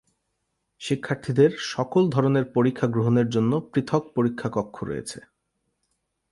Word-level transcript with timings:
শিক্ষার্থীদের 0.81 1.51
সকল 1.71 2.03
ধরনের 2.09 2.45
পরীক্ষা 2.55 2.87
গ্রহণের 2.87 3.27
জন্য 3.29 3.51
পৃথক 3.71 4.03
পরীক্ষা 4.15 4.49
কক্ষ 4.49 4.75
রয়েছে। 4.83 5.19